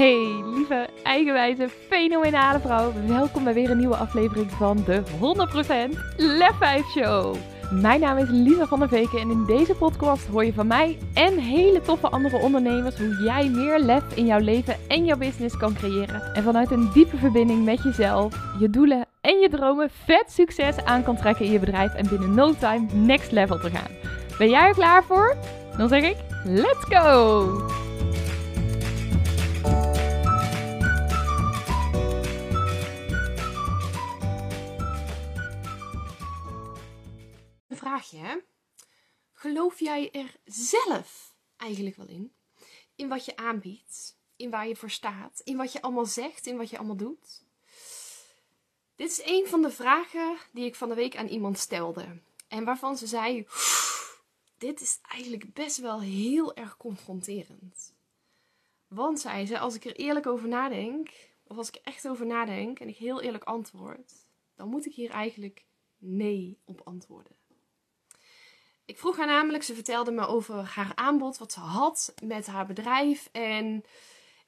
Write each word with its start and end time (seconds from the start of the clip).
Hey, 0.00 0.44
lieve, 0.54 0.88
eigenwijze, 1.02 1.68
fenomenale 1.88 2.60
vrouw. 2.60 2.92
Welkom 3.06 3.44
bij 3.44 3.54
weer 3.54 3.70
een 3.70 3.78
nieuwe 3.78 3.96
aflevering 3.96 4.50
van 4.50 4.84
de 4.84 5.02
100% 5.92 5.98
Lef 6.16 6.56
5 6.58 6.86
Show. 6.90 7.36
Mijn 7.70 8.00
naam 8.00 8.18
is 8.18 8.28
Lisa 8.28 8.66
van 8.66 8.78
der 8.78 8.88
Veken 8.88 9.18
en 9.18 9.30
in 9.30 9.44
deze 9.44 9.74
podcast 9.74 10.26
hoor 10.26 10.44
je 10.44 10.52
van 10.52 10.66
mij 10.66 10.98
en 11.14 11.38
hele 11.38 11.80
toffe 11.80 12.08
andere 12.08 12.36
ondernemers 12.36 12.98
hoe 12.98 13.22
jij 13.24 13.48
meer 13.48 13.78
lef 13.78 14.02
in 14.14 14.26
jouw 14.26 14.38
leven 14.38 14.76
en 14.88 15.04
jouw 15.04 15.16
business 15.16 15.56
kan 15.56 15.74
creëren. 15.74 16.34
En 16.34 16.42
vanuit 16.42 16.70
een 16.70 16.90
diepe 16.92 17.16
verbinding 17.16 17.64
met 17.64 17.82
jezelf, 17.82 18.34
je 18.58 18.70
doelen 18.70 19.06
en 19.20 19.38
je 19.38 19.48
dromen 19.48 19.90
vet 20.04 20.32
succes 20.32 20.84
aan 20.84 21.02
kan 21.02 21.16
trekken 21.16 21.44
in 21.44 21.52
je 21.52 21.58
bedrijf 21.58 21.94
en 21.94 22.08
binnen 22.08 22.34
no 22.34 22.54
time 22.54 22.86
next 22.92 23.32
level 23.32 23.58
te 23.58 23.70
gaan. 23.70 23.90
Ben 24.38 24.50
jij 24.50 24.68
er 24.68 24.74
klaar 24.74 25.04
voor? 25.04 25.36
Dan 25.76 25.88
zeg 25.88 26.02
ik, 26.02 26.16
let's 26.44 26.84
go! 26.88 27.88
Geloof 39.32 39.80
jij 39.80 40.10
er 40.10 40.36
zelf 40.44 41.34
eigenlijk 41.56 41.96
wel 41.96 42.08
in? 42.08 42.32
In 42.94 43.08
wat 43.08 43.24
je 43.24 43.36
aanbiedt, 43.36 44.16
in 44.36 44.50
waar 44.50 44.68
je 44.68 44.76
voor 44.76 44.90
staat, 44.90 45.40
in 45.44 45.56
wat 45.56 45.72
je 45.72 45.82
allemaal 45.82 46.06
zegt, 46.06 46.46
in 46.46 46.56
wat 46.56 46.70
je 46.70 46.78
allemaal 46.78 46.96
doet? 46.96 47.42
Dit 48.96 49.10
is 49.10 49.22
een 49.24 49.46
van 49.46 49.62
de 49.62 49.70
vragen 49.70 50.36
die 50.52 50.64
ik 50.64 50.74
van 50.74 50.88
de 50.88 50.94
week 50.94 51.16
aan 51.16 51.26
iemand 51.26 51.58
stelde. 51.58 52.20
En 52.48 52.64
waarvan 52.64 52.96
ze 52.96 53.06
zei: 53.06 53.46
Dit 54.58 54.80
is 54.80 54.98
eigenlijk 55.02 55.52
best 55.54 55.76
wel 55.76 56.00
heel 56.00 56.54
erg 56.56 56.76
confronterend. 56.76 57.94
Want 58.88 59.20
zei 59.20 59.46
ze: 59.46 59.58
Als 59.58 59.74
ik 59.74 59.84
er 59.84 59.96
eerlijk 59.96 60.26
over 60.26 60.48
nadenk, 60.48 61.10
of 61.46 61.56
als 61.56 61.68
ik 61.68 61.74
echt 61.74 62.08
over 62.08 62.26
nadenk 62.26 62.80
en 62.80 62.88
ik 62.88 62.96
heel 62.96 63.20
eerlijk 63.20 63.44
antwoord, 63.44 64.12
dan 64.54 64.68
moet 64.68 64.86
ik 64.86 64.94
hier 64.94 65.10
eigenlijk 65.10 65.64
nee 65.98 66.58
op 66.64 66.80
antwoorden. 66.84 67.39
Ik 68.90 68.98
vroeg 68.98 69.16
haar 69.16 69.26
namelijk, 69.26 69.62
ze 69.62 69.74
vertelde 69.74 70.10
me 70.10 70.26
over 70.26 70.54
haar 70.54 70.92
aanbod, 70.94 71.38
wat 71.38 71.52
ze 71.52 71.60
had 71.60 72.14
met 72.22 72.46
haar 72.46 72.66
bedrijf. 72.66 73.28
En 73.32 73.84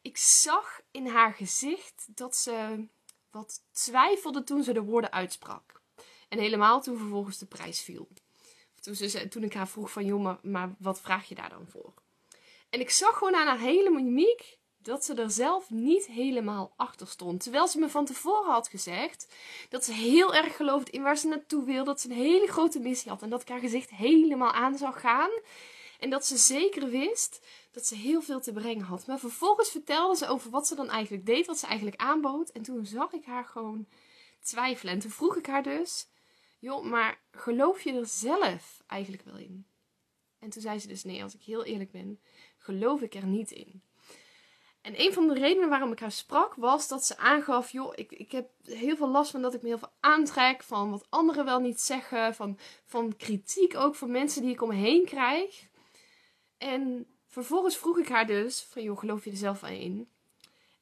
ik 0.01 0.17
zag 0.17 0.81
in 0.91 1.07
haar 1.07 1.33
gezicht 1.33 2.07
dat 2.09 2.37
ze 2.37 2.87
wat 3.31 3.61
twijfelde 3.73 4.45
toen 4.45 4.63
ze 4.63 4.73
de 4.73 4.83
woorden 4.83 5.13
uitsprak. 5.13 5.81
En 6.29 6.39
helemaal 6.39 6.81
toen 6.81 6.99
vervolgens 6.99 7.39
de 7.39 7.47
prijs 7.47 7.83
viel. 7.83 8.09
Toen, 8.81 8.95
ze, 8.95 9.29
toen 9.29 9.43
ik 9.43 9.55
haar 9.55 9.69
vroeg 9.69 9.91
van, 9.91 10.05
joh, 10.05 10.23
maar, 10.23 10.39
maar 10.43 10.75
wat 10.79 11.01
vraag 11.01 11.29
je 11.29 11.35
daar 11.35 11.51
dan 11.51 11.67
voor? 11.69 11.95
En 12.71 12.81
ik 12.81 12.91
zag 12.91 13.19
gewoon 13.19 13.35
aan 13.35 13.47
haar 13.47 13.59
hele 13.59 13.91
mimiek 13.91 14.59
dat 14.83 15.05
ze 15.05 15.15
er 15.15 15.31
zelf 15.31 15.71
niet 15.71 16.07
helemaal 16.07 16.73
achter 16.77 17.07
stond. 17.07 17.43
Terwijl 17.43 17.69
ze 17.69 17.79
me 17.79 17.89
van 17.89 18.05
tevoren 18.05 18.53
had 18.53 18.69
gezegd 18.69 19.35
dat 19.69 19.85
ze 19.85 19.93
heel 19.93 20.35
erg 20.35 20.57
geloofde 20.57 20.91
in 20.91 21.03
waar 21.03 21.17
ze 21.17 21.29
naartoe 21.29 21.65
wil. 21.65 21.85
Dat 21.85 22.01
ze 22.01 22.11
een 22.11 22.17
hele 22.17 22.47
grote 22.47 22.81
missie 22.81 23.11
had 23.11 23.23
en 23.23 23.31
dat 23.31 23.43
ik 23.43 23.49
haar 23.49 23.61
gezicht 23.61 23.91
helemaal 23.91 24.53
aan 24.53 24.79
zou 24.79 24.95
gaan. 24.95 25.31
En 25.99 26.11
dat 26.11 26.27
ze 26.27 26.37
zeker 26.37 26.89
wist 26.89 27.47
dat 27.71 27.87
ze 27.87 27.95
heel 27.95 28.23
veel 28.23 28.41
te 28.41 28.53
brengen 28.53 28.85
had. 28.85 29.07
Maar 29.07 29.19
vervolgens 29.19 29.71
vertelde 29.71 30.17
ze 30.17 30.27
over 30.27 30.51
wat 30.51 30.67
ze 30.67 30.75
dan 30.75 30.91
eigenlijk 30.91 31.27
deed, 31.27 31.47
wat 31.47 31.59
ze 31.59 31.67
eigenlijk 31.67 32.01
aanbood. 32.01 32.51
En 32.51 32.63
toen 32.63 32.87
zag 32.87 33.13
ik 33.13 33.25
haar 33.25 33.45
gewoon 33.45 33.87
twijfelen. 34.41 34.95
En 34.95 35.01
toen 35.01 35.11
vroeg 35.11 35.37
ik 35.37 35.47
haar 35.47 35.63
dus: 35.63 36.09
Joh, 36.59 36.85
maar 36.85 37.21
geloof 37.31 37.83
je 37.83 37.93
er 37.93 38.07
zelf 38.07 38.83
eigenlijk 38.87 39.23
wel 39.25 39.37
in? 39.37 39.67
En 40.39 40.51
toen 40.51 40.63
zei 40.63 40.79
ze 40.79 40.89
dus: 40.89 41.05
Nee, 41.05 41.23
als 41.23 41.35
ik 41.35 41.43
heel 41.43 41.65
eerlijk 41.65 41.91
ben, 41.91 42.21
geloof 42.59 43.01
ik 43.01 43.15
er 43.15 43.27
niet 43.27 43.51
in. 43.51 43.83
En 44.83 45.01
een 45.01 45.13
van 45.13 45.29
de 45.29 45.35
redenen 45.35 45.69
waarom 45.69 45.93
ik 45.93 46.01
haar 46.01 46.13
sprak 46.13 46.55
was 46.55 46.89
dat 46.89 47.05
ze 47.05 47.17
aangaf: 47.17 47.71
joh, 47.71 47.93
ik, 47.95 48.13
ik 48.13 48.33
heb 48.33 48.51
heel 48.65 48.97
veel 48.97 49.09
last 49.09 49.31
van 49.31 49.43
dat 49.43 49.55
ik 49.55 49.63
me 49.63 49.69
heel 49.69 49.79
veel 49.79 49.93
aantrek 50.01 50.63
van 50.63 50.91
wat 50.91 51.07
anderen 51.09 51.45
wel 51.45 51.61
niet 51.61 51.81
zeggen, 51.81 52.35
van, 52.35 52.59
van 52.85 53.17
kritiek 53.17 53.77
ook 53.77 53.95
van 53.95 54.11
mensen 54.11 54.43
die 54.43 54.51
ik 54.51 54.63
om 54.63 54.69
me 54.69 54.75
heen 54.75 55.05
krijg. 55.05 55.69
En 56.59 57.07
vervolgens 57.27 57.77
vroeg 57.77 57.99
ik 57.99 58.09
haar 58.09 58.27
dus: 58.27 58.63
van 58.63 58.83
joh, 58.83 58.99
geloof 58.99 59.25
je 59.25 59.31
er 59.31 59.37
zelf 59.37 59.63
aan 59.63 59.71
in? 59.71 60.09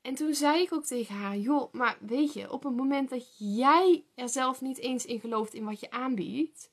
En 0.02 0.14
toen 0.14 0.34
zei 0.34 0.62
ik 0.62 0.72
ook 0.72 0.84
tegen 0.84 1.14
haar: 1.14 1.36
joh, 1.36 1.72
maar 1.72 1.96
weet 2.00 2.32
je, 2.32 2.52
op 2.52 2.62
het 2.62 2.76
moment 2.76 3.10
dat 3.10 3.34
jij 3.38 4.04
er 4.14 4.28
zelf 4.28 4.60
niet 4.60 4.78
eens 4.78 5.04
in 5.04 5.20
gelooft 5.20 5.54
in 5.54 5.64
wat 5.64 5.80
je 5.80 5.90
aanbiedt, 5.90 6.70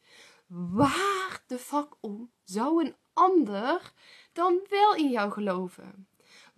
waar 0.47 1.43
de 1.47 1.57
fuck 1.57 1.87
om 1.99 2.31
zou 2.43 2.85
een 2.85 2.95
ander 3.13 3.93
dan 4.33 4.59
wel 4.69 4.95
in 4.95 5.09
jou 5.09 5.31
geloven? 5.31 6.07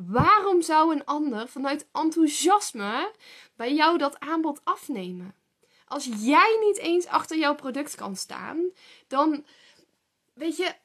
Waarom 0.08 0.62
zou 0.62 0.96
een 0.96 1.06
ander 1.06 1.48
vanuit 1.48 1.88
enthousiasme 1.92 3.12
bij 3.56 3.74
jou 3.74 3.98
dat 3.98 4.20
aanbod 4.20 4.62
afnemen? 4.64 5.36
Als 5.86 6.10
jij 6.18 6.58
niet 6.60 6.78
eens 6.78 7.06
achter 7.06 7.38
jouw 7.38 7.56
product 7.56 7.96
kan 7.96 8.16
staan, 8.16 8.72
dan 9.08 9.46
weet 10.34 10.58
je, 10.58 10.76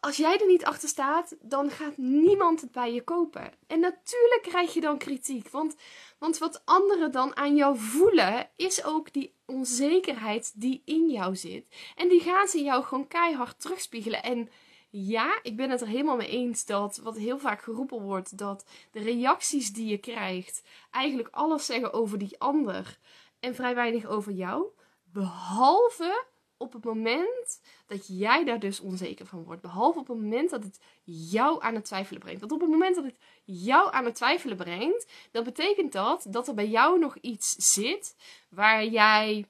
als 0.00 0.16
jij 0.16 0.38
er 0.38 0.46
niet 0.46 0.64
achter 0.64 0.88
staat, 0.88 1.36
dan 1.40 1.70
gaat 1.70 1.96
niemand 1.96 2.60
het 2.60 2.72
bij 2.72 2.92
je 2.92 3.04
kopen. 3.04 3.52
En 3.66 3.80
natuurlijk 3.80 4.42
krijg 4.42 4.74
je 4.74 4.80
dan 4.80 4.98
kritiek, 4.98 5.48
want, 5.48 5.76
want 6.18 6.38
wat 6.38 6.62
anderen 6.64 7.12
dan 7.12 7.36
aan 7.36 7.56
jou 7.56 7.78
voelen, 7.78 8.50
is 8.56 8.84
ook 8.84 9.12
die 9.12 9.34
onzekerheid 9.46 10.52
die 10.60 10.82
in 10.84 11.10
jou 11.10 11.36
zit. 11.36 11.66
En 11.96 12.08
die 12.08 12.20
gaan 12.20 12.48
ze 12.48 12.62
jou 12.62 12.84
gewoon 12.84 13.08
keihard 13.08 13.60
terugspiegelen. 13.60 14.22
En 14.22 14.50
ja, 14.94 15.38
ik 15.42 15.56
ben 15.56 15.70
het 15.70 15.80
er 15.80 15.86
helemaal 15.86 16.16
mee 16.16 16.28
eens 16.28 16.64
dat 16.64 16.96
wat 16.96 17.16
heel 17.16 17.38
vaak 17.38 17.62
geroepen 17.62 18.00
wordt, 18.00 18.38
dat 18.38 18.64
de 18.90 19.00
reacties 19.00 19.72
die 19.72 19.86
je 19.86 19.98
krijgt 19.98 20.62
eigenlijk 20.90 21.28
alles 21.30 21.66
zeggen 21.66 21.92
over 21.92 22.18
die 22.18 22.40
ander 22.40 22.98
en 23.40 23.54
vrij 23.54 23.74
weinig 23.74 24.06
over 24.06 24.32
jou. 24.32 24.66
Behalve 25.02 26.24
op 26.56 26.72
het 26.72 26.84
moment 26.84 27.60
dat 27.86 28.06
jij 28.06 28.44
daar 28.44 28.58
dus 28.58 28.80
onzeker 28.80 29.26
van 29.26 29.44
wordt. 29.44 29.62
Behalve 29.62 29.98
op 29.98 30.08
het 30.08 30.16
moment 30.16 30.50
dat 30.50 30.62
het 30.62 30.80
jou 31.04 31.62
aan 31.62 31.74
het 31.74 31.84
twijfelen 31.84 32.20
brengt. 32.20 32.40
Want 32.40 32.52
op 32.52 32.60
het 32.60 32.70
moment 32.70 32.94
dat 32.94 33.04
het 33.04 33.18
jou 33.44 33.92
aan 33.92 34.04
het 34.04 34.14
twijfelen 34.14 34.56
brengt, 34.56 35.12
dan 35.30 35.44
betekent 35.44 35.92
dat 35.92 36.26
dat 36.28 36.48
er 36.48 36.54
bij 36.54 36.68
jou 36.68 36.98
nog 36.98 37.16
iets 37.16 37.72
zit 37.72 38.16
waar 38.48 38.86
jij 38.86 39.46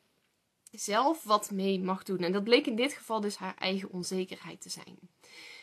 zelf 0.70 1.24
wat 1.24 1.50
mee 1.50 1.80
mag 1.80 2.02
doen. 2.02 2.18
En 2.18 2.32
dat 2.32 2.44
bleek 2.44 2.66
in 2.66 2.76
dit 2.76 2.92
geval 2.92 3.20
dus 3.20 3.36
haar 3.36 3.56
eigen 3.56 3.90
onzekerheid 3.90 4.60
te 4.60 4.70
zijn. 4.70 4.98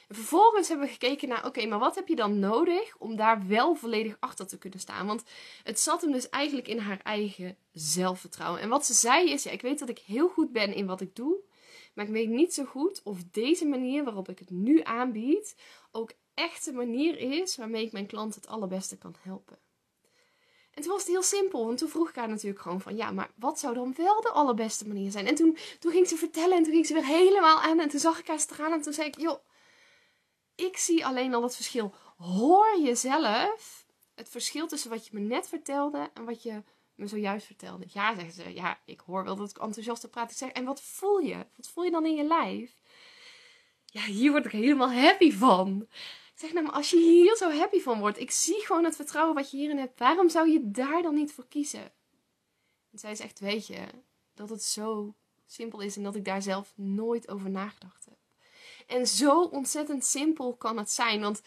Vervolgens 0.10 0.68
hebben 0.68 0.88
we 0.88 0.94
gekeken 0.94 1.28
naar, 1.28 1.46
oké, 1.46 1.66
maar 1.66 1.80
wat 1.80 1.96
heb 1.96 2.08
je 2.08 2.16
dan 2.16 2.40
nodig 2.40 2.96
om 2.98 3.16
daar 3.16 3.48
wel 3.48 3.76
volledig 3.76 4.18
achter 4.20 4.48
te 4.48 4.58
kunnen 4.58 4.80
staan? 4.80 5.08
Want 5.08 5.24
het 5.64 5.80
zat 5.80 6.02
hem 6.02 6.12
dus 6.12 6.30
eigenlijk 6.30 6.68
in 6.68 6.80
haar 6.80 7.00
eigen 7.04 7.58
zelfvertrouwen. 7.72 8.62
En 8.62 8.70
wat 8.70 8.86
ze 8.86 8.94
zei 8.94 9.32
is, 9.32 9.44
ja, 9.44 9.52
ik 9.52 9.62
weet 9.62 9.80
dat 9.80 9.90
ik 9.90 10.00
heel 10.00 10.30
goed 10.30 10.52
ben 10.52 10.74
in 10.74 10.86
wat 10.86 11.02
ik 11.02 11.16
doe, 11.16 11.38
maar 11.94 12.06
ik 12.06 12.12
weet 12.12 12.30
niet 12.30 12.54
zo 12.54 12.66
goed 12.66 13.02
of 13.04 13.24
deze 13.32 13.66
manier 13.66 14.04
waarop 14.04 14.30
ik 14.30 14.40
het 14.40 14.50
nu 14.50 14.82
aanbied 14.84 15.56
ook 15.92 16.12
echt 16.34 16.66
de 16.66 16.74
manier 16.74 17.18
is 17.18 17.56
waarmee 17.56 17.86
ik 17.86 17.92
mijn 17.92 18.08
klant 18.08 18.36
het 18.36 18.48
allerbeste 18.48 18.98
kan 18.98 19.16
helpen. 19.22 19.60
En 20.74 20.82
toen 20.82 20.92
was 20.92 21.02
het 21.02 21.12
heel 21.12 21.24
simpel, 21.24 21.66
want 21.66 21.78
toen 21.78 21.90
vroeg 21.90 22.10
ik 22.10 22.16
haar 22.16 22.30
natuurlijk 22.30 22.62
gewoon 22.62 22.82
van, 22.82 22.96
ja, 22.96 23.12
maar 23.12 23.32
wat 23.36 23.60
zou 23.60 23.74
dan 23.74 23.94
wel 23.98 24.22
de 24.22 24.30
allerbeste 24.30 24.88
manier 24.88 25.12
zijn? 25.12 25.28
En 25.28 25.36
toen, 25.36 25.58
toen 25.80 25.92
ging 25.92 26.08
ze 26.08 26.16
vertellen 26.16 26.58
en 26.58 26.64
toen 26.64 26.74
ging 26.74 26.86
ze 26.86 26.94
weer 26.94 27.06
helemaal 27.06 27.62
aan 27.62 27.80
en 27.80 27.90
toen 27.90 28.00
zag 28.00 28.20
ik 28.20 28.28
haar 28.28 28.40
stralen 28.40 28.74
en 28.74 28.82
toen 28.82 28.94
zei 28.94 29.08
ik, 29.08 29.20
joh, 29.20 29.40
ik 30.60 30.78
zie 30.78 31.06
alleen 31.06 31.34
al 31.34 31.44
het 31.44 31.56
verschil. 31.56 31.94
Hoor 32.18 32.80
je 32.80 32.96
zelf 32.96 33.86
het 34.16 34.30
verschil 34.30 34.68
tussen 34.68 34.90
wat 34.90 35.08
je 35.08 35.12
me 35.14 35.20
net 35.20 35.48
vertelde 35.48 36.10
en 36.14 36.26
wat 36.26 36.44
je 36.44 36.64
me 36.96 37.08
zojuist 37.08 37.46
vertelde? 37.46 37.86
Ja, 37.88 38.16
zeggen 38.16 38.34
ze, 38.34 38.54
ja, 38.54 38.80
ik 38.86 39.00
hoor 39.00 39.24
wel 39.24 39.36
dat 39.36 39.50
ik 39.50 39.58
enthousiast 39.58 40.10
praat. 40.10 40.32
Ik 40.32 40.38
zeg, 40.38 40.50
en 40.50 40.66
wat 40.66 40.82
voel 40.82 41.20
je? 41.20 41.46
Wat 41.56 41.68
voel 41.68 41.84
je 41.84 41.92
dan 41.92 42.06
in 42.06 42.16
je 42.16 42.24
lijf? 42.24 42.76
Ja, 43.86 44.02
hier 44.02 44.32
word 44.32 44.46
ik 44.46 44.52
helemaal 44.52 44.92
happy 44.92 45.32
van. 45.32 45.88
Ik 46.34 46.46
zeg, 46.46 46.54
nou, 46.54 46.66
maar 46.66 46.76
als 46.76 46.90
je 46.90 46.98
hier 46.98 47.36
zo 47.36 47.52
happy 47.52 47.80
van 47.80 48.00
wordt, 48.00 48.20
ik 48.20 48.32
zie 48.32 48.66
gewoon 48.66 48.84
het 48.84 48.96
vertrouwen 48.96 49.36
wat 49.36 49.52
je 49.52 49.58
hierin 49.58 49.78
hebt, 49.78 50.00
waarom 50.00 50.30
zou 50.30 50.50
je 50.50 50.72
daar 50.72 51.02
dan 51.02 51.14
niet 51.14 51.34
voor 51.34 51.48
kiezen? 51.48 51.92
En 52.92 53.00
zij 53.00 53.16
zegt, 53.16 53.40
weet 53.40 53.68
je, 53.68 53.88
dat 54.34 54.50
het 54.50 54.64
zo 54.64 55.16
simpel 55.46 55.80
is 55.80 55.98
en 55.98 56.04
dat 56.04 56.16
ik 56.16 56.26
daar 56.26 56.42
zelf 56.42 56.74
nooit 56.76 57.30
over 57.30 57.50
nagedacht 57.50 58.06
heb. 58.06 58.19
En 58.90 59.08
zo 59.08 59.42
ontzettend 59.42 60.06
simpel 60.06 60.54
kan 60.54 60.78
het 60.78 60.92
zijn, 60.92 61.22
want 61.22 61.42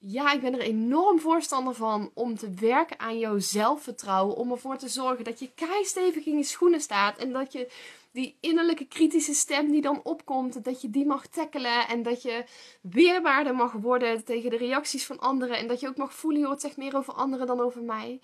ja, 0.00 0.32
ik 0.32 0.40
ben 0.40 0.54
er 0.54 0.60
enorm 0.60 1.20
voorstander 1.20 1.74
van 1.74 2.10
om 2.14 2.36
te 2.36 2.50
werken 2.50 2.98
aan 2.98 3.18
jouw 3.18 3.38
zelfvertrouwen. 3.38 4.36
Om 4.36 4.50
ervoor 4.50 4.76
te 4.76 4.88
zorgen 4.88 5.24
dat 5.24 5.38
je 5.38 5.50
keistevig 5.54 6.26
in 6.26 6.36
je 6.36 6.42
schoenen 6.42 6.80
staat. 6.80 7.18
En 7.18 7.32
dat 7.32 7.52
je 7.52 7.70
die 8.12 8.36
innerlijke 8.40 8.86
kritische 8.86 9.34
stem 9.34 9.70
die 9.70 9.80
dan 9.80 10.00
opkomt, 10.02 10.64
dat 10.64 10.80
je 10.80 10.90
die 10.90 11.06
mag 11.06 11.26
tackelen. 11.26 11.88
En 11.88 12.02
dat 12.02 12.22
je 12.22 12.44
weerbaarder 12.80 13.54
mag 13.54 13.72
worden 13.72 14.24
tegen 14.24 14.50
de 14.50 14.56
reacties 14.56 15.06
van 15.06 15.18
anderen. 15.18 15.56
En 15.56 15.68
dat 15.68 15.80
je 15.80 15.88
ook 15.88 15.96
mag 15.96 16.14
voelen, 16.14 16.40
joh, 16.40 16.50
het 16.50 16.60
zegt 16.60 16.76
meer 16.76 16.96
over 16.96 17.12
anderen 17.14 17.46
dan 17.46 17.60
over 17.60 17.82
mij. 17.82 18.20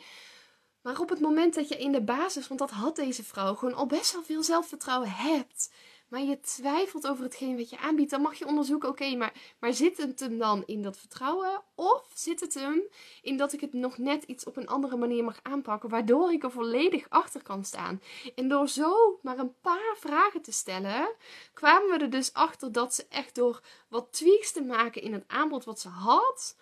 Maar 0.82 1.00
op 1.00 1.08
het 1.08 1.20
moment 1.20 1.54
dat 1.54 1.68
je 1.68 1.76
in 1.76 1.92
de 1.92 2.02
basis, 2.02 2.48
want 2.48 2.60
dat 2.60 2.70
had 2.70 2.96
deze 2.96 3.24
vrouw, 3.24 3.54
gewoon 3.54 3.74
al 3.74 3.86
best 3.86 4.12
wel 4.12 4.22
veel 4.22 4.42
zelfvertrouwen 4.42 5.10
hebt. 5.10 5.70
Maar 6.08 6.22
je 6.22 6.40
twijfelt 6.40 7.06
over 7.06 7.24
hetgeen 7.24 7.56
wat 7.56 7.70
je 7.70 7.78
aanbiedt, 7.78 8.10
dan 8.10 8.20
mag 8.20 8.34
je 8.34 8.46
onderzoeken, 8.46 8.88
oké, 8.88 9.16
maar, 9.16 9.54
maar 9.58 9.72
zit 9.72 9.96
het 9.96 10.20
hem 10.20 10.38
dan 10.38 10.62
in 10.66 10.82
dat 10.82 10.98
vertrouwen? 10.98 11.62
Of 11.74 12.10
zit 12.14 12.40
het 12.40 12.54
hem 12.54 12.82
in 13.22 13.36
dat 13.36 13.52
ik 13.52 13.60
het 13.60 13.72
nog 13.72 13.98
net 13.98 14.22
iets 14.22 14.44
op 14.44 14.56
een 14.56 14.68
andere 14.68 14.96
manier 14.96 15.24
mag 15.24 15.38
aanpakken, 15.42 15.88
waardoor 15.88 16.32
ik 16.32 16.42
er 16.42 16.50
volledig 16.50 17.06
achter 17.08 17.42
kan 17.42 17.64
staan? 17.64 18.02
En 18.34 18.48
door 18.48 18.68
zo 18.68 19.18
maar 19.22 19.38
een 19.38 19.54
paar 19.60 19.96
vragen 19.96 20.42
te 20.42 20.52
stellen, 20.52 21.14
kwamen 21.52 21.88
we 21.90 22.04
er 22.04 22.10
dus 22.10 22.32
achter 22.32 22.72
dat 22.72 22.94
ze 22.94 23.06
echt 23.08 23.34
door 23.34 23.62
wat 23.88 24.12
tweaks 24.12 24.52
te 24.52 24.62
maken 24.62 25.02
in 25.02 25.12
het 25.12 25.24
aanbod 25.26 25.64
wat 25.64 25.80
ze 25.80 25.88
had, 25.88 26.56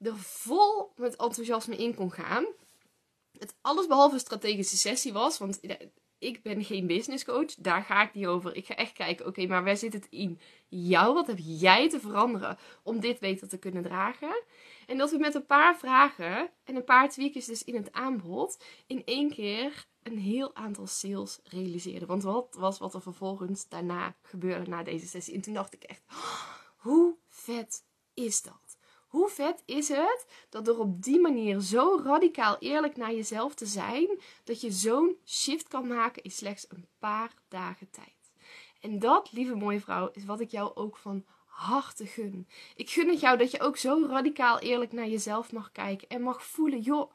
er 0.00 0.16
vol 0.16 0.92
met 0.96 1.16
enthousiasme 1.16 1.76
in 1.76 1.94
kon 1.94 2.12
gaan. 2.12 2.46
Het 3.38 3.54
alles 3.60 3.86
behalve 3.86 4.18
strategische 4.18 4.76
sessie 4.76 5.12
was, 5.12 5.38
want 5.38 5.60
ik 6.18 6.42
ben 6.42 6.64
geen 6.64 6.86
business 6.86 7.24
coach. 7.24 7.54
Daar 7.54 7.82
ga 7.82 8.02
ik 8.02 8.14
niet 8.14 8.26
over. 8.26 8.56
Ik 8.56 8.66
ga 8.66 8.74
echt 8.74 8.92
kijken, 8.92 9.26
oké, 9.26 9.46
maar 9.46 9.64
waar 9.64 9.76
zit 9.76 9.92
het 9.92 10.06
in 10.10 10.40
jou? 10.68 11.14
Wat 11.14 11.26
heb 11.26 11.38
jij 11.38 11.88
te 11.88 12.00
veranderen 12.00 12.58
om 12.82 13.00
dit 13.00 13.20
beter 13.20 13.48
te 13.48 13.58
kunnen 13.58 13.82
dragen? 13.82 14.42
En 14.86 14.98
dat 14.98 15.10
we 15.10 15.18
met 15.18 15.34
een 15.34 15.46
paar 15.46 15.76
vragen 15.76 16.50
en 16.64 16.76
een 16.76 16.84
paar 16.84 17.08
tweakjes 17.08 17.44
dus 17.46 17.64
in 17.64 17.74
het 17.74 17.92
aanbod 17.92 18.64
in 18.86 19.02
één 19.04 19.30
keer 19.30 19.86
een 20.02 20.18
heel 20.18 20.54
aantal 20.54 20.86
sales 20.86 21.40
realiseerden. 21.44 22.08
Want 22.08 22.22
wat 22.22 22.56
was 22.58 22.78
wat 22.78 22.94
er 22.94 23.02
vervolgens 23.02 23.68
daarna 23.68 24.16
gebeurde 24.22 24.70
na 24.70 24.82
deze 24.82 25.06
sessie? 25.06 25.34
En 25.34 25.40
toen 25.40 25.54
dacht 25.54 25.74
ik 25.74 25.82
echt, 25.82 26.02
hoe 26.76 27.16
vet 27.28 27.84
is 28.14 28.42
dat? 28.42 28.65
Hoe 29.06 29.28
vet 29.28 29.62
is 29.64 29.88
het 29.88 30.26
dat 30.48 30.64
door 30.64 30.78
op 30.78 31.02
die 31.02 31.20
manier 31.20 31.60
zo 31.60 32.00
radicaal 32.04 32.56
eerlijk 32.58 32.96
naar 32.96 33.12
jezelf 33.12 33.54
te 33.54 33.66
zijn, 33.66 34.20
dat 34.44 34.60
je 34.60 34.70
zo'n 34.70 35.16
shift 35.26 35.68
kan 35.68 35.86
maken 35.86 36.22
in 36.22 36.30
slechts 36.30 36.66
een 36.68 36.86
paar 36.98 37.34
dagen 37.48 37.90
tijd. 37.90 38.32
En 38.80 38.98
dat, 38.98 39.32
lieve 39.32 39.54
mooie 39.54 39.80
vrouw, 39.80 40.10
is 40.12 40.24
wat 40.24 40.40
ik 40.40 40.50
jou 40.50 40.74
ook 40.74 40.96
van 40.96 41.24
harte 41.44 42.06
gun. 42.06 42.48
Ik 42.74 42.90
gun 42.90 43.08
het 43.08 43.20
jou 43.20 43.38
dat 43.38 43.50
je 43.50 43.60
ook 43.60 43.76
zo 43.76 44.06
radicaal 44.08 44.58
eerlijk 44.58 44.92
naar 44.92 45.08
jezelf 45.08 45.52
mag 45.52 45.72
kijken 45.72 46.08
en 46.08 46.22
mag 46.22 46.44
voelen, 46.44 46.80
joh, 46.80 47.12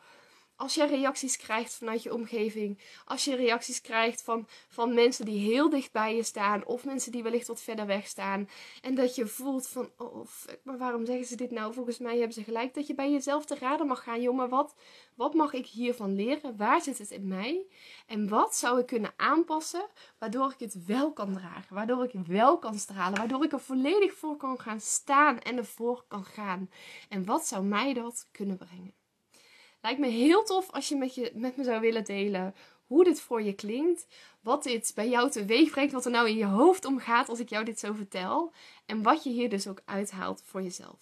als 0.62 0.74
je 0.74 0.86
reacties 0.86 1.38
krijgt 1.38 1.74
vanuit 1.74 2.04
je 2.04 2.14
omgeving, 2.14 2.80
als 3.06 3.24
je 3.26 3.36
reacties 3.36 3.82
krijgt 3.82 4.22
van, 4.22 4.48
van 4.68 4.94
mensen 4.94 5.26
die 5.26 5.52
heel 5.52 5.70
dicht 5.70 5.92
bij 5.92 6.16
je 6.16 6.24
staan, 6.24 6.66
of 6.66 6.86
mensen 6.86 7.12
die 7.12 7.24
wellicht 7.24 7.48
wat 7.48 7.62
verder 7.62 7.86
weg 7.86 8.08
staan, 8.08 8.50
en 8.82 8.96
dat 8.96 9.16
je 9.16 9.28
voelt 9.28 9.68
van, 9.68 9.90
oh 9.98 10.28
maar 10.64 10.78
waarom 10.78 11.06
zeggen 11.06 11.26
ze 11.26 11.36
dit 11.36 11.52
nou? 11.52 11.74
Volgens 11.74 11.98
mij 11.98 12.18
hebben 12.18 12.34
ze 12.34 12.44
gelijk 12.44 12.74
dat 12.74 12.88
je 12.88 12.96
bij 12.96 13.12
jezelf 13.12 13.46
te 13.46 13.56
raden 13.56 13.88
mag 13.88 14.04
gaan, 14.04 14.22
joh, 14.22 14.36
maar 14.36 14.50
wat, 14.50 14.76
wat 15.16 15.34
mag 15.34 15.54
ik 15.54 15.66
hiervan 15.66 16.16
leren? 16.16 16.58
Waar 16.58 16.82
zit 16.82 16.98
het 16.98 17.12
in 17.12 17.28
mij? 17.28 17.66
En 18.08 18.30
wat 18.30 18.56
zou 18.56 18.80
ik 18.80 18.86
kunnen 18.86 19.14
aanpassen, 19.16 19.86
waardoor 20.18 20.52
ik 20.52 20.60
het 20.60 20.86
wel 20.86 21.14
kan 21.14 21.34
dragen, 21.34 21.76
waardoor 21.76 22.04
ik 22.04 22.14
wel 22.28 22.58
kan 22.58 22.80
stralen, 22.80 23.18
waardoor 23.18 23.44
ik 23.44 23.52
er 23.52 23.60
volledig 23.60 24.14
voor 24.14 24.38
kan 24.38 24.60
gaan 24.60 24.82
staan 24.82 25.40
en 25.40 25.58
ervoor 25.58 26.06
kan 26.08 26.26
gaan? 26.26 26.70
En 27.10 27.26
wat 27.26 27.48
zou 27.48 27.64
mij 27.64 27.94
dat 27.94 28.28
kunnen 28.32 28.58
brengen? 28.58 29.01
Lijkt 29.82 30.00
me 30.00 30.08
heel 30.08 30.44
tof 30.44 30.72
als 30.72 30.90
je 30.90 30.96
met, 30.96 31.16
je 31.16 31.32
met 31.36 31.58
me 31.58 31.64
zou 31.64 31.80
willen 31.80 32.04
delen 32.04 32.56
hoe 32.86 33.04
dit 33.04 33.22
voor 33.22 33.42
je 33.42 33.54
klinkt. 33.54 34.08
Wat 34.42 34.64
dit 34.64 34.92
bij 34.96 35.10
jou 35.10 35.30
teweeg 35.30 35.72
brengt. 35.72 35.94
Wat 35.94 36.06
er 36.06 36.12
nou 36.12 36.30
in 36.30 36.36
je 36.36 36.46
hoofd 36.46 36.86
omgaat 36.86 37.30
als 37.30 37.40
ik 37.40 37.50
jou 37.50 37.66
dit 37.66 37.80
zo 37.80 37.94
vertel. 37.94 38.54
En 38.86 39.04
wat 39.04 39.24
je 39.24 39.30
hier 39.30 39.50
dus 39.50 39.68
ook 39.68 39.82
uithaalt 39.86 40.42
voor 40.46 40.62
jezelf. 40.62 41.00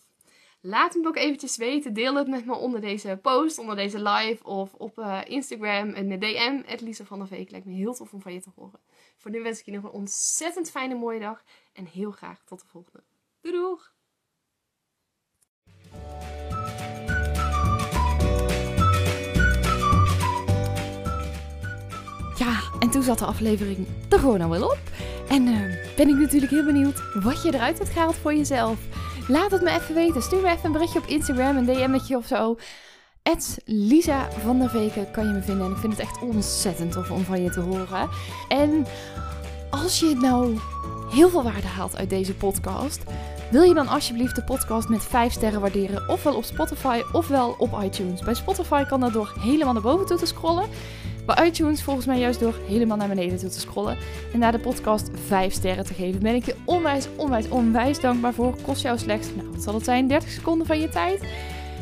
Laat 0.61 0.95
me 0.95 1.07
ook 1.07 1.15
eventjes 1.15 1.57
weten. 1.57 1.93
Deel 1.93 2.15
het 2.15 2.27
met 2.27 2.45
me 2.45 2.55
onder 2.55 2.81
deze 2.81 3.19
post, 3.21 3.57
onder 3.57 3.75
deze 3.75 4.01
live 4.01 4.43
of 4.43 4.73
op 4.73 4.99
uh, 4.99 5.21
Instagram. 5.25 5.93
Een 5.95 6.19
DM, 6.19 6.83
Lisa 6.85 7.03
van 7.03 7.19
der 7.19 7.27
Veek. 7.27 7.51
Lijkt 7.51 7.65
me 7.65 7.73
heel 7.73 7.93
tof 7.93 8.13
om 8.13 8.21
van 8.21 8.33
je 8.33 8.41
te 8.41 8.49
horen. 8.55 8.79
Voor 9.17 9.31
nu 9.31 9.41
wens 9.41 9.59
ik 9.59 9.65
je 9.65 9.71
nog 9.71 9.83
een 9.83 9.89
ontzettend 9.89 10.71
fijne 10.71 10.95
mooie 10.95 11.19
dag. 11.19 11.43
En 11.73 11.85
heel 11.85 12.11
graag 12.11 12.43
tot 12.43 12.59
de 12.59 12.67
volgende. 12.67 13.03
Doei 13.41 13.55
doeg! 13.55 13.97
En 22.79 22.89
toen 22.89 23.03
zat 23.03 23.19
de 23.19 23.25
aflevering 23.25 23.87
er 24.09 24.19
gewoon 24.19 24.41
al 24.41 24.49
wel 24.49 24.63
op. 24.63 24.79
En 25.29 25.47
uh, 25.47 25.59
ben 25.95 26.09
ik 26.09 26.15
natuurlijk 26.15 26.51
heel 26.51 26.65
benieuwd 26.65 27.01
wat 27.13 27.43
je 27.43 27.53
eruit 27.53 27.77
hebt 27.77 27.89
gehaald 27.89 28.15
voor 28.15 28.33
jezelf. 28.33 28.77
Laat 29.27 29.51
het 29.51 29.61
me 29.61 29.69
even 29.69 29.95
weten. 29.95 30.21
Stuur 30.21 30.41
me 30.41 30.49
even 30.49 30.65
een 30.65 30.71
berichtje 30.71 30.99
op 30.99 31.05
Instagram, 31.05 31.57
een 31.57 31.65
DM'tje 31.65 32.17
of 32.17 32.25
zo. 32.25 32.57
Lisa 33.65 34.31
van 34.31 34.59
der 34.59 34.69
Veken 34.69 35.11
kan 35.11 35.27
je 35.27 35.33
me 35.33 35.41
vinden. 35.41 35.65
En 35.65 35.71
ik 35.71 35.77
vind 35.77 35.93
het 35.93 36.01
echt 36.01 36.21
ontzettend 36.21 36.91
tof 36.91 37.11
om 37.11 37.23
van 37.23 37.43
je 37.43 37.49
te 37.49 37.59
horen. 37.59 38.09
En 38.47 38.85
als 39.69 39.99
je 39.99 40.15
nou 40.15 40.57
heel 41.11 41.29
veel 41.29 41.43
waarde 41.43 41.67
haalt 41.67 41.97
uit 41.97 42.09
deze 42.09 42.33
podcast... 42.33 43.03
Wil 43.49 43.63
je 43.63 43.73
dan 43.73 43.87
alsjeblieft 43.87 44.35
de 44.35 44.43
podcast 44.43 44.89
met 44.89 45.03
5 45.03 45.33
sterren 45.33 45.61
waarderen, 45.61 46.09
ofwel 46.09 46.35
op 46.35 46.43
Spotify 46.43 47.01
ofwel 47.11 47.55
op 47.57 47.83
iTunes? 47.83 48.21
Bij 48.21 48.33
Spotify 48.33 48.83
kan 48.83 48.99
dat 48.99 49.13
door 49.13 49.33
helemaal 49.39 49.73
naar 49.73 49.81
boven 49.81 50.05
toe 50.05 50.17
te 50.17 50.25
scrollen. 50.25 50.69
Bij 51.35 51.47
iTunes 51.47 51.83
volgens 51.83 52.05
mij 52.05 52.19
juist 52.19 52.39
door 52.39 52.55
helemaal 52.67 52.97
naar 52.97 53.07
beneden 53.07 53.37
toe 53.37 53.49
te 53.49 53.59
scrollen 53.59 53.97
en 54.33 54.39
naar 54.39 54.51
de 54.51 54.59
podcast 54.59 55.09
5 55.27 55.53
sterren 55.53 55.85
te 55.85 55.93
geven. 55.93 56.21
Ben 56.21 56.35
ik 56.35 56.45
je 56.45 56.55
onwijs, 56.65 57.07
onwijs, 57.15 57.49
onwijs 57.49 57.99
dankbaar 57.99 58.33
voor. 58.33 58.55
Kost 58.61 58.81
jou 58.81 58.97
slechts, 58.97 59.27
nou 59.35 59.49
wat 59.51 59.63
zal 59.63 59.73
het 59.73 59.83
zijn, 59.83 60.07
30 60.07 60.29
seconden 60.29 60.67
van 60.67 60.79
je 60.79 60.89
tijd. 60.89 61.23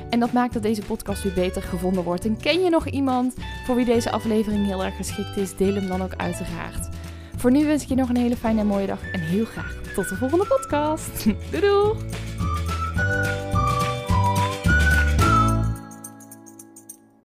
En 0.10 0.20
dat 0.20 0.32
maakt 0.32 0.54
dat 0.54 0.64
deze 0.64 0.82
podcast 0.82 1.24
weer 1.24 1.34
beter 1.34 1.62
gevonden 1.62 2.04
wordt. 2.04 2.26
En 2.26 2.38
ken 2.38 2.64
je 2.64 2.70
nog 2.70 2.88
iemand 2.88 3.34
voor 3.66 3.76
wie 3.76 3.86
deze 3.86 4.12
aflevering 4.12 4.66
heel 4.66 4.84
erg 4.84 4.96
geschikt 4.96 5.38
is? 5.38 5.56
Deel 5.56 5.76
hem 5.76 5.88
dan 5.88 6.04
ook 6.04 6.16
uiteraard. 6.16 6.90
Voor 7.36 7.52
nu 7.52 7.66
wens 7.66 7.84
ik 7.84 7.90
je 7.90 7.96
nog 7.96 8.10
een 8.10 8.18
hele 8.18 8.38
fijne 8.38 8.60
en 8.60 8.68
mooie 8.68 8.88
dag 8.88 9.12
en 9.12 9.20
heel 9.20 9.46
graag 9.46 9.76
tot 9.96 10.10
de 10.10 10.16
volgende 10.16 10.46
podcast. 10.46 11.24
Doei 11.52 11.62
doei! 11.62 12.27